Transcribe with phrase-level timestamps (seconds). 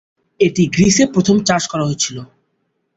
[0.39, 2.17] এটি গ্রিসে প্রথম চাষ করা হয়েছিল।